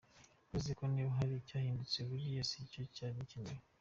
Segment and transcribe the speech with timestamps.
[0.49, 3.59] Uretse ko niba hari n’icyahindutse buriya si cyo cyari gikenewe.